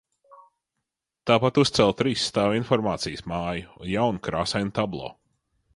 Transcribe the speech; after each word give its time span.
Tāpat 1.31 1.59
uzcēla 1.63 1.95
trīsstāvu 1.99 2.57
informācijas 2.61 3.25
māju 3.35 3.71
un 3.83 3.95
jaunu 3.95 4.25
krāsainu 4.31 4.77
tablo. 4.81 5.17